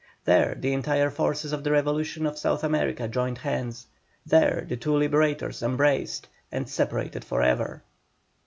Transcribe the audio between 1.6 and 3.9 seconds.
the revolution of South America joined hands;